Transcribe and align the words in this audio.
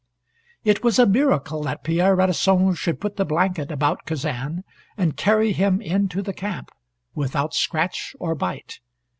It 0.63 0.83
was 0.83 0.97
a 0.97 1.05
miracle 1.05 1.61
that 1.61 1.83
Pierre 1.83 2.15
Radisson 2.15 2.73
should 2.73 2.99
put 2.99 3.17
the 3.17 3.23
blanket 3.23 3.69
about 3.71 4.03
Kazan, 4.07 4.63
and 4.97 5.15
carry 5.15 5.51
him 5.53 5.79
in 5.79 6.09
to 6.09 6.23
the 6.23 6.33
camp, 6.33 6.71
without 7.13 7.53
scratch 7.53 8.15
or 8.19 8.33
bite. 8.33 8.79